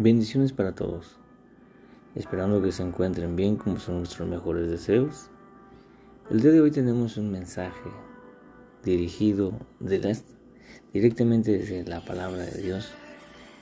Bendiciones 0.00 0.52
para 0.52 0.76
todos. 0.76 1.16
Esperando 2.14 2.62
que 2.62 2.70
se 2.70 2.84
encuentren 2.84 3.34
bien 3.34 3.56
como 3.56 3.80
son 3.80 3.98
nuestros 3.98 4.28
mejores 4.28 4.70
deseos. 4.70 5.28
El 6.30 6.40
día 6.40 6.52
de 6.52 6.60
hoy 6.60 6.70
tenemos 6.70 7.16
un 7.16 7.32
mensaje 7.32 7.90
dirigido 8.84 9.58
directamente 10.92 11.58
desde 11.58 11.84
la 11.84 12.04
palabra 12.04 12.44
de 12.44 12.62
Dios 12.62 12.92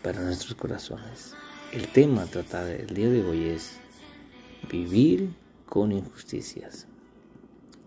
para 0.02 0.20
nuestros 0.20 0.54
corazones. 0.56 1.32
El 1.72 1.88
tema 1.88 2.24
a 2.24 2.26
tratar 2.26 2.68
el 2.68 2.88
día 2.88 3.08
de 3.08 3.24
hoy 3.24 3.44
es 3.44 3.78
vivir 4.70 5.30
con 5.64 5.90
injusticias. 5.90 6.86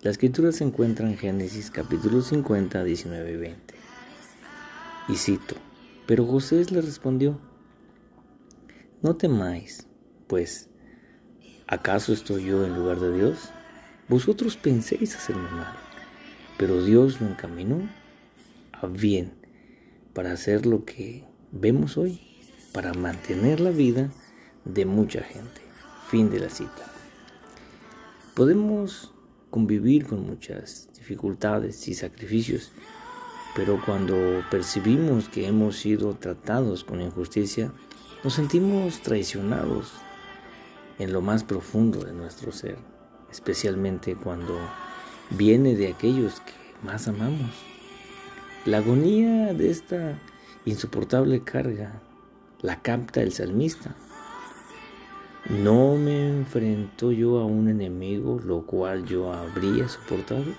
La 0.02 0.10
escritura 0.10 0.52
se 0.54 0.64
encuentra 0.64 1.08
en 1.08 1.18
Génesis 1.18 1.70
capítulo 1.70 2.24
50, 2.24 2.84
19 2.84 3.32
y 3.32 3.38
20. 3.38 3.76
Y 5.08 5.16
cito, 5.18 5.54
pero 6.08 6.26
José 6.26 6.66
le 6.72 6.82
respondió, 6.82 7.38
no 9.02 9.16
temáis, 9.16 9.88
pues, 10.28 10.70
¿acaso 11.68 12.14
estoy 12.14 12.46
yo 12.46 12.66
en 12.66 12.76
lugar 12.76 13.00
de 13.00 13.14
Dios? 13.16 13.50
Vosotros 14.08 14.58
penséis 14.58 15.16
hacerme 15.16 15.50
mal, 15.52 15.76
pero 16.58 16.84
Dios 16.84 17.22
lo 17.22 17.28
encaminó 17.28 17.90
a 18.74 18.88
bien 18.88 19.34
para 20.14 20.32
hacer 20.34 20.66
lo 20.66 20.84
que 20.84 21.24
vemos 21.52 21.98
hoy, 21.98 22.20
para 22.74 22.94
mantener 22.94 23.60
la 23.60 23.70
vida 23.70 24.12
de 24.66 24.86
mucha 24.86 25.22
gente. 25.22 25.62
Fin 26.10 26.30
de 26.30 26.40
la 26.40 26.50
cita. 26.50 26.92
Podemos 28.34 29.14
convivir 29.50 30.06
con 30.08 30.26
muchas 30.26 30.90
dificultades 30.98 31.88
y 31.88 31.94
sacrificios, 31.94 32.72
pero 33.56 33.82
cuando 33.86 34.16
percibimos 34.50 35.30
que 35.30 35.48
hemos 35.48 35.78
sido 35.78 36.16
tratados 36.16 36.84
con 36.84 37.02
injusticia, 37.02 37.72
nos 38.24 38.34
sentimos 38.34 39.00
traicionados 39.00 39.94
en 40.98 41.14
lo 41.14 41.22
más 41.22 41.46
profundo 41.46 42.04
de 42.04 42.12
nuestro 42.12 42.52
ser, 42.52 42.78
especialmente 43.32 44.16
cuando 44.16 44.58
viene 45.30 45.76
de 45.76 45.88
aquellos 45.88 46.42
que 46.42 46.52
más 46.84 47.08
amamos. 47.08 47.52
La 48.66 48.80
agonía 48.80 49.54
de 49.54 49.70
esta 49.70 50.20
insoportable 50.66 51.44
carga 51.44 52.02
la 52.62 52.82
capta 52.82 53.22
el 53.22 53.32
salmista. 53.32 53.96
¿No 55.50 55.96
me 55.96 56.28
enfrento 56.28 57.14
yo 57.14 57.40
a 57.40 57.46
un 57.46 57.70
enemigo 57.70 58.42
lo 58.44 58.66
cual 58.66 59.06
yo 59.06 59.32
habría 59.32 59.88
soportado? 59.88 60.54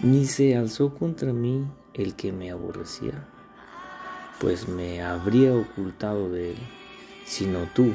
Ni 0.00 0.26
se 0.26 0.56
alzó 0.56 0.92
contra 0.94 1.32
mí 1.32 1.64
el 1.94 2.14
que 2.14 2.32
me 2.32 2.50
aborrecía 2.50 3.31
pues 4.42 4.66
me 4.66 5.00
habría 5.00 5.54
ocultado 5.54 6.28
de 6.28 6.50
él, 6.50 6.58
sino 7.24 7.60
tú, 7.72 7.94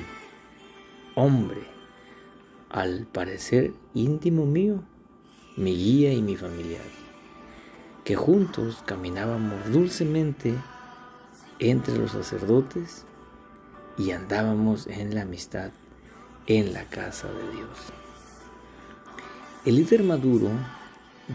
hombre, 1.13 1.67
al 2.69 3.05
parecer 3.05 3.73
íntimo 3.93 4.45
mío, 4.45 4.81
mi 5.57 5.75
guía 5.75 6.13
y 6.13 6.21
mi 6.21 6.37
familiar, 6.37 6.85
que 8.05 8.15
juntos 8.15 8.81
caminábamos 8.85 9.73
dulcemente 9.73 10.53
entre 11.59 11.97
los 11.97 12.11
sacerdotes 12.11 13.05
y 13.97 14.11
andábamos 14.11 14.87
en 14.87 15.15
la 15.15 15.23
amistad 15.23 15.71
en 16.45 16.71
la 16.71 16.85
casa 16.85 17.27
de 17.27 17.51
Dios. 17.51 17.77
El 19.65 19.75
líder 19.75 20.01
maduro 20.03 20.49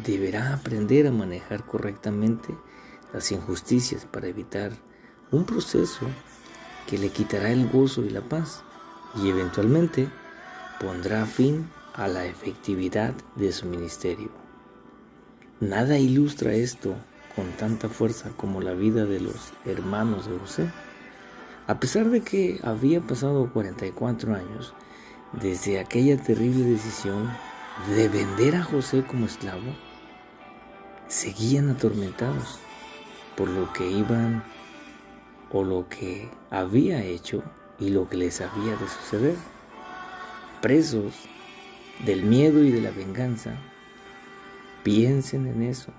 deberá 0.06 0.55
aprender 0.55 1.06
a 1.06 1.12
manejar 1.12 1.66
correctamente 1.66 2.56
las 3.12 3.30
injusticias 3.30 4.06
para 4.06 4.28
evitar 4.28 4.72
un 5.33 5.44
proceso 5.44 6.07
que 6.86 6.98
le 6.98 7.08
quitará 7.08 7.51
el 7.51 7.68
gozo 7.68 8.02
y 8.05 8.11
la 8.11 8.20
paz 8.20 8.62
y 9.17 9.29
eventualmente 9.29 10.08
pondrá 10.79 11.27
fin 11.27 11.68
a 11.95 12.07
la 12.07 12.24
efectividad 12.27 13.14
de 13.36 13.52
su 13.52 13.67
ministerio. 13.67 14.30
Nada 15.61 15.98
ilustra 15.98 16.52
esto 16.52 16.95
con 17.34 17.51
tanta 17.52 17.89
fuerza 17.89 18.30
como 18.36 18.61
la 18.61 18.74
vida 18.74 19.07
de 19.07 19.20
los 19.20 19.52
hermanos 19.64 20.29
de 20.29 20.39
José. 20.39 20.70
A 21.67 21.80
pesar 21.80 22.11
de 22.11 22.20
que 22.20 22.61
había 22.62 23.01
pasado 23.01 23.51
44 23.52 24.34
años 24.34 24.74
desde 25.40 25.80
aquella 25.80 26.23
terrible 26.23 26.64
decisión 26.64 27.30
de 27.95 28.08
vender 28.08 28.57
a 28.57 28.64
José 28.64 29.02
como 29.05 29.27
esclavo, 29.27 29.73
seguían 31.08 31.70
atormentados 31.70 32.58
por 33.36 33.48
lo 33.48 33.73
que 33.73 33.89
iban 33.89 34.42
o 35.52 35.63
lo 35.63 35.89
que 35.89 36.30
había 36.51 37.02
hecho 37.02 37.42
y 37.79 37.90
lo 37.90 38.08
que 38.08 38.17
les 38.17 38.40
había 38.40 38.77
de 38.77 38.89
suceder. 38.89 39.36
Presos 40.61 41.14
del 42.05 42.23
miedo 42.24 42.63
y 42.63 42.70
de 42.70 42.80
la 42.80 42.90
venganza, 42.90 43.55
piensen 44.83 45.46
en 45.46 45.63
eso. 45.63 45.92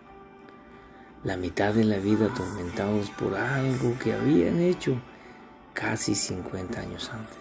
La 1.24 1.38
mitad 1.38 1.74
de 1.74 1.86
la 1.86 1.98
vida 1.98 2.26
atormentados 2.26 3.10
por 3.12 3.36
algo 3.36 3.98
que 4.00 4.14
habían 4.14 4.60
hecho 4.60 4.98
casi 5.74 6.16
50 6.16 6.80
años 6.80 7.10
antes. 7.14 7.38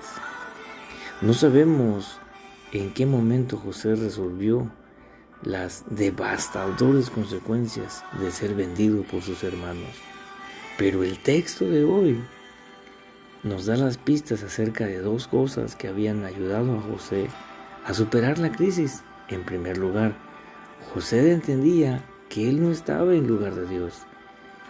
No 1.21 1.35
sabemos 1.35 2.19
en 2.73 2.93
qué 2.93 3.07
momento 3.07 3.57
José 3.57 3.95
resolvió 3.97 4.71
las 5.43 5.85
devastadoras 5.91 7.11
consecuencias 7.11 8.05
de 8.21 8.31
ser 8.31 8.55
vendido 8.55 9.03
por 9.03 9.23
sus 9.23 9.43
hermanos. 9.43 9.91
Pero 10.83 11.05
el 11.05 11.17
texto 11.21 11.65
de 11.71 11.85
hoy 11.85 12.21
nos 13.45 13.67
da 13.67 13.77
las 13.77 13.99
pistas 13.99 14.43
acerca 14.43 14.85
de 14.85 14.99
dos 14.99 15.29
cosas 15.29 15.77
que 15.77 15.87
habían 15.87 16.25
ayudado 16.25 16.77
a 16.77 16.81
José 16.81 17.29
a 17.87 17.95
superar 17.95 18.41
la 18.41 18.51
crisis. 18.51 19.05
En 19.29 19.45
primer 19.45 19.79
lugar, 19.79 20.17
José 20.93 21.31
entendía 21.31 22.05
que 22.29 22.49
él 22.49 22.61
no 22.61 22.73
estaba 22.73 23.15
en 23.15 23.29
lugar 23.29 23.55
de 23.55 23.69
Dios 23.69 24.03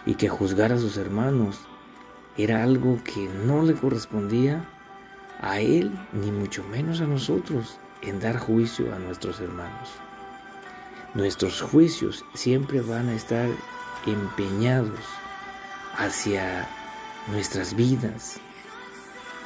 y 0.05 0.13
que 0.13 0.29
juzgar 0.29 0.71
a 0.71 0.77
sus 0.77 0.97
hermanos 0.97 1.61
era 2.37 2.61
algo 2.61 2.99
que 3.03 3.27
no 3.47 3.63
le 3.63 3.73
correspondía 3.73 4.69
a 5.41 5.61
él 5.61 5.97
ni 6.11 6.29
mucho 6.29 6.63
menos 6.65 7.01
a 7.01 7.07
nosotros 7.07 7.79
en 8.03 8.19
dar 8.19 8.37
juicio 8.37 8.93
a 8.93 8.99
nuestros 8.99 9.39
hermanos. 9.39 9.89
Nuestros 11.15 11.59
juicios 11.63 12.23
siempre 12.35 12.81
van 12.81 13.09
a 13.09 13.15
estar 13.15 13.49
empeñados 14.05 14.99
hacia 16.03 16.67
nuestras 17.31 17.75
vidas 17.75 18.37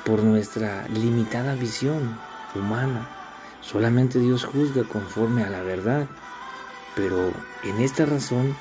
por 0.05 0.23
nuestra 0.23 0.87
limitada 0.87 1.53
visión 1.55 2.17
humana. 2.55 3.07
Solamente 3.61 4.19
Dios 4.19 4.45
juzga 4.45 4.83
conforme 4.83 5.43
a 5.43 5.49
la 5.49 5.61
verdad, 5.61 6.07
pero 6.95 7.31
en 7.63 7.81
esta 7.81 8.05
razón 8.05 8.55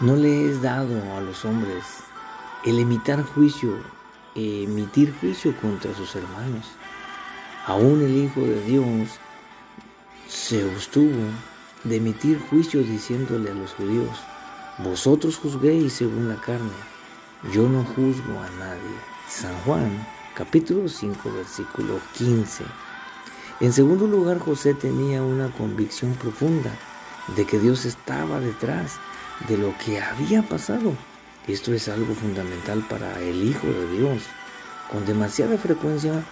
no 0.00 0.14
le 0.16 0.50
es 0.50 0.62
dado 0.62 1.16
a 1.16 1.20
los 1.20 1.44
hombres 1.44 1.84
el 2.64 2.78
emitir 2.78 3.22
juicio, 3.22 3.76
emitir 4.34 5.14
juicio 5.20 5.56
contra 5.56 5.94
sus 5.94 6.14
hermanos. 6.14 6.66
Aún 7.66 8.02
el 8.02 8.16
Hijo 8.16 8.40
de 8.40 8.62
Dios 8.62 9.08
se 10.28 10.70
abstuvo 10.70 11.30
de 11.84 11.96
emitir 11.96 12.38
juicio 12.50 12.82
diciéndole 12.82 13.50
a 13.50 13.54
los 13.54 13.72
judíos, 13.72 14.18
vosotros 14.78 15.36
juzguéis 15.36 15.92
según 15.92 16.28
la 16.28 16.36
carne, 16.36 16.72
yo 17.52 17.68
no 17.68 17.84
juzgo 17.84 18.40
a 18.40 18.50
nadie. 18.58 18.96
San 19.28 19.54
Juan, 19.60 20.06
capítulo 20.34 20.88
5, 20.88 21.32
versículo 21.32 22.00
15. 22.16 22.64
En 23.60 23.72
segundo 23.72 24.06
lugar, 24.06 24.38
José 24.38 24.74
tenía 24.74 25.22
una 25.22 25.50
convicción 25.52 26.14
profunda 26.14 26.72
de 27.36 27.46
que 27.46 27.58
Dios 27.58 27.84
estaba 27.84 28.40
detrás 28.40 28.98
de 29.48 29.56
lo 29.56 29.76
que 29.78 30.00
había 30.00 30.42
pasado. 30.42 30.92
Esto 31.46 31.72
es 31.72 31.88
algo 31.88 32.14
fundamental 32.14 32.84
para 32.88 33.20
el 33.20 33.44
Hijo 33.44 33.66
de 33.66 33.98
Dios. 33.98 34.22
Con 34.90 35.06
demasiada 35.06 35.56
frecuencia, 35.56 36.24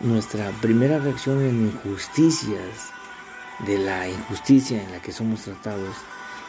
nuestra 0.00 0.50
primera 0.60 0.98
reacción 0.98 1.42
en 1.42 1.66
injusticias, 1.66 2.92
de 3.66 3.78
la 3.78 4.08
injusticia 4.08 4.82
en 4.82 4.92
la 4.92 5.02
que 5.02 5.10
somos 5.10 5.42
tratados, 5.42 5.96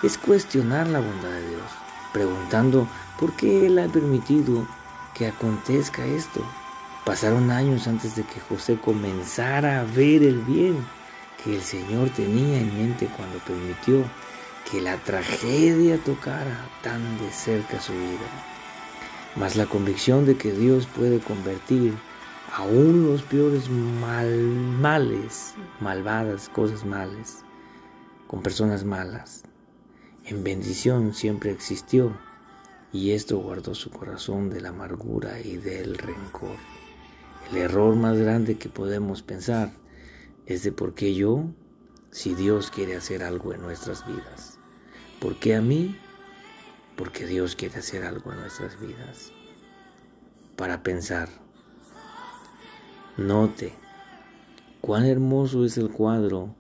es 0.04 0.18
cuestionar 0.18 0.88
la 0.88 1.00
bondad 1.00 1.30
de 1.30 1.50
Dios, 1.50 1.72
preguntando 2.14 2.88
por 3.20 3.34
qué 3.34 3.68
Él 3.68 3.80
ha 3.80 3.88
permitido 3.88 4.66
que 5.14 5.28
acontezca 5.28 6.06
esto. 6.06 6.42
Pasaron 7.06 7.52
años 7.52 7.88
antes 7.88 8.16
de 8.16 8.24
que 8.24 8.40
José 8.40 8.80
comenzara 8.80 9.82
a 9.82 9.84
ver 9.84 10.24
el 10.24 10.40
bien 10.42 10.78
que 11.44 11.56
el 11.56 11.62
Señor 11.62 12.10
tenía 12.12 12.60
en 12.60 12.78
mente 12.78 13.08
cuando 13.18 13.40
permitió 13.40 14.04
que 14.70 14.82
la 14.82 14.98
tragedia 14.98 15.98
tocara 16.04 16.70
tan 16.84 17.18
de 17.20 17.32
cerca 17.32 17.80
su 17.80 17.94
vida. 17.94 18.28
Mas 19.36 19.56
la 19.56 19.66
convicción 19.66 20.26
de 20.26 20.38
que 20.38 20.52
Dios 20.52 20.86
puede 20.86 21.20
convertir 21.20 21.94
aún 22.56 23.06
los 23.06 23.22
peores 23.24 23.70
mal, 23.70 24.30
males, 24.30 25.54
malvadas, 25.80 26.50
cosas 26.50 26.86
malas, 26.86 27.44
con 28.28 28.42
personas 28.42 28.84
malas, 28.84 29.44
en 30.30 30.44
bendición 30.44 31.16
siempre 31.16 31.50
existió 31.50 32.16
y 32.94 33.12
esto 33.12 33.40
guardó 33.40 33.74
su 33.74 33.90
corazón 33.90 34.52
de 34.52 34.62
la 34.62 34.70
amargura 34.70 35.40
y 35.40 35.58
del 35.58 35.98
rencor. 35.98 36.56
El 37.50 37.58
error 37.58 37.96
más 37.96 38.16
grande 38.16 38.58
que 38.58 38.70
podemos 38.70 39.24
pensar 39.24 39.72
es 40.46 40.62
de 40.62 40.72
por 40.72 40.94
qué 40.94 41.16
yo, 41.16 41.46
si 42.12 42.36
Dios 42.36 42.70
quiere 42.70 42.96
hacer 42.96 43.24
algo 43.24 43.56
en 43.56 43.62
nuestras 43.62 44.06
vidas. 44.06 44.60
¿Por 45.20 45.40
qué 45.40 45.56
a 45.56 45.62
mí? 45.62 45.98
Porque 46.96 47.26
Dios 47.26 47.56
quiere 47.56 47.80
hacer 47.80 48.04
algo 48.04 48.32
en 48.32 48.40
nuestras 48.40 48.80
vidas. 48.80 49.32
Para 50.56 50.84
pensar. 50.84 51.30
Note 53.18 53.74
cuán 54.80 55.06
hermoso 55.06 55.66
es 55.66 55.78
el 55.78 55.90
cuadro 55.90 56.56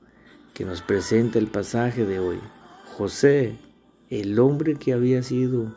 que 0.55 0.65
nos 0.65 0.81
presenta 0.81 1.37
el 1.37 1.47
pasaje 1.47 2.05
de 2.05 2.19
hoy. 2.19 2.39
José, 2.99 3.55
el 4.09 4.37
hombre 4.39 4.75
que 4.75 4.91
había 4.91 5.23
sido 5.23 5.73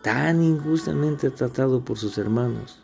tan 0.00 0.42
injustamente 0.42 1.28
tratado 1.28 1.84
por 1.84 1.98
sus 1.98 2.16
hermanos, 2.16 2.82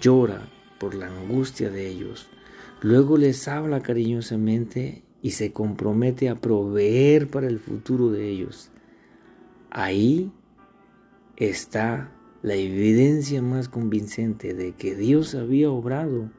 llora 0.00 0.48
por 0.78 0.94
la 0.94 1.08
angustia 1.08 1.70
de 1.70 1.88
ellos. 1.88 2.28
Luego 2.82 3.18
les 3.18 3.48
habla 3.48 3.80
cariñosamente 3.80 5.02
y 5.22 5.32
se 5.32 5.52
compromete 5.52 6.28
a 6.28 6.36
proveer 6.36 7.28
para 7.28 7.48
el 7.48 7.58
futuro 7.58 8.10
de 8.12 8.28
ellos. 8.28 8.70
Ahí 9.70 10.30
está 11.36 12.12
la 12.42 12.54
evidencia 12.54 13.42
más 13.42 13.68
convincente 13.68 14.54
de 14.54 14.76
que 14.76 14.94
Dios 14.94 15.34
había 15.34 15.68
obrado 15.68 16.30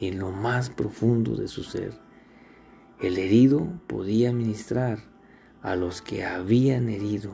en 0.00 0.18
lo 0.18 0.32
más 0.32 0.68
profundo 0.68 1.36
de 1.36 1.46
su 1.46 1.62
ser. 1.62 1.92
El 3.00 3.18
herido 3.18 3.80
podía 3.86 4.32
ministrar 4.32 5.11
a 5.62 5.76
los 5.76 6.02
que 6.02 6.24
habían 6.24 6.88
herido. 6.88 7.32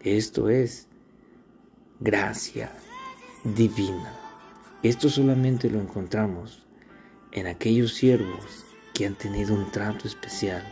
Esto 0.00 0.48
es, 0.48 0.88
gracia 2.00 2.72
divina. 3.44 4.14
Esto 4.82 5.08
solamente 5.08 5.70
lo 5.70 5.80
encontramos 5.80 6.66
en 7.30 7.46
aquellos 7.46 7.94
siervos 7.94 8.64
que 8.94 9.06
han 9.06 9.14
tenido 9.14 9.54
un 9.54 9.70
trato 9.70 10.08
especial 10.08 10.62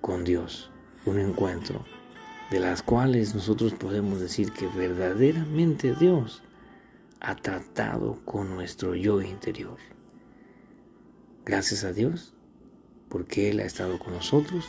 con 0.00 0.24
Dios, 0.24 0.70
un 1.04 1.18
encuentro, 1.18 1.84
de 2.50 2.60
las 2.60 2.82
cuales 2.82 3.34
nosotros 3.34 3.74
podemos 3.74 4.20
decir 4.20 4.52
que 4.52 4.66
verdaderamente 4.68 5.94
Dios 5.94 6.42
ha 7.20 7.34
tratado 7.34 8.20
con 8.24 8.54
nuestro 8.54 8.94
yo 8.94 9.20
interior. 9.20 9.76
Gracias 11.44 11.84
a 11.84 11.92
Dios, 11.92 12.34
porque 13.08 13.50
Él 13.50 13.60
ha 13.60 13.64
estado 13.64 13.98
con 13.98 14.12
nosotros, 14.14 14.66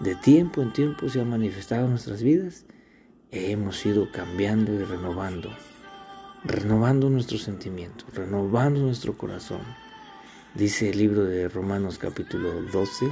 de 0.00 0.14
tiempo 0.14 0.62
en 0.62 0.72
tiempo 0.72 1.08
se 1.08 1.20
ha 1.20 1.24
manifestado 1.24 1.84
en 1.84 1.90
nuestras 1.90 2.22
vidas 2.22 2.64
hemos 3.30 3.84
ido 3.84 4.10
cambiando 4.10 4.72
y 4.72 4.84
renovando, 4.84 5.50
renovando 6.44 7.10
nuestros 7.10 7.42
sentimientos, 7.42 8.08
renovando 8.14 8.80
nuestro 8.80 9.18
corazón. 9.18 9.60
Dice 10.54 10.90
el 10.90 10.98
libro 10.98 11.24
de 11.24 11.48
Romanos 11.48 11.98
capítulo 11.98 12.62
12, 12.62 13.10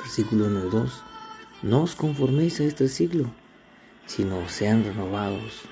versículo 0.00 0.46
1 0.46 0.66
y 0.66 0.70
2, 0.70 1.02
no 1.62 1.82
os 1.82 1.94
conforméis 1.94 2.60
a 2.60 2.64
este 2.64 2.88
siglo, 2.88 3.30
sino 4.06 4.48
sean 4.48 4.84
renovados, 4.84 5.62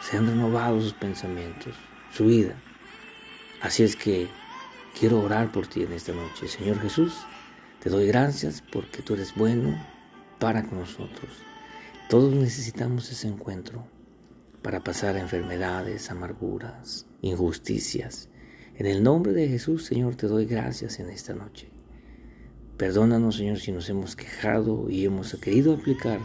sean 0.00 0.26
renovados 0.26 0.84
sus 0.84 0.92
pensamientos, 0.94 1.74
su 2.12 2.26
vida. 2.26 2.54
Así 3.60 3.82
es 3.82 3.96
que 3.96 4.28
quiero 4.98 5.20
orar 5.20 5.52
por 5.52 5.66
ti 5.66 5.82
en 5.82 5.92
esta 5.92 6.12
noche. 6.12 6.48
Señor 6.48 6.80
Jesús, 6.80 7.12
te 7.80 7.90
doy 7.90 8.06
gracias 8.06 8.62
porque 8.72 9.02
tú 9.02 9.14
eres 9.14 9.34
bueno 9.34 9.76
para 10.38 10.64
con 10.64 10.80
nosotros. 10.80 11.30
Todos 12.08 12.34
necesitamos 12.34 13.10
ese 13.10 13.28
encuentro 13.28 13.86
para 14.62 14.82
pasar 14.82 15.16
enfermedades, 15.16 16.10
amarguras, 16.10 17.06
injusticias. 17.22 18.28
En 18.76 18.86
el 18.86 19.02
nombre 19.02 19.32
de 19.32 19.48
Jesús, 19.48 19.84
Señor, 19.84 20.16
te 20.16 20.26
doy 20.26 20.44
gracias 20.46 20.98
en 20.98 21.08
esta 21.08 21.34
noche. 21.34 21.68
Perdónanos, 22.76 23.36
Señor, 23.36 23.58
si 23.58 23.72
nos 23.72 23.88
hemos 23.88 24.16
quejado 24.16 24.90
y 24.90 25.04
hemos 25.04 25.34
querido 25.36 25.74
aplicar 25.74 26.20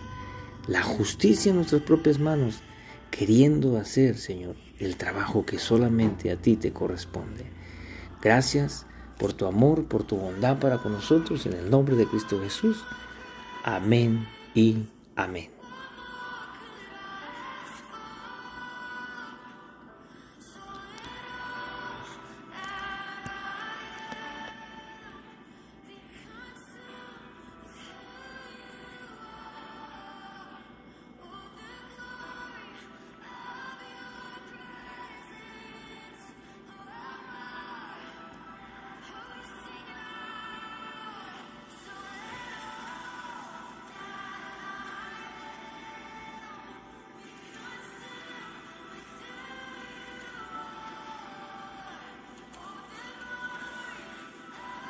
la 0.67 0.83
justicia 0.83 1.51
en 1.51 1.57
nuestras 1.57 1.81
propias 1.81 2.19
manos, 2.19 2.61
queriendo 3.09 3.77
hacer, 3.77 4.17
Señor, 4.17 4.55
el 4.79 4.97
trabajo 4.97 5.45
que 5.45 5.59
solamente 5.59 6.31
a 6.31 6.35
ti 6.35 6.57
te 6.57 6.73
corresponde. 6.73 7.45
Gracias 8.21 8.85
por 9.21 9.33
tu 9.33 9.45
amor, 9.45 9.83
por 9.85 10.03
tu 10.03 10.17
bondad 10.17 10.57
para 10.57 10.79
con 10.79 10.93
nosotros, 10.93 11.45
en 11.45 11.53
el 11.53 11.69
nombre 11.69 11.95
de 11.95 12.07
Cristo 12.07 12.39
Jesús. 12.41 12.83
Amén 13.63 14.27
y 14.55 14.77
amén. 15.15 15.60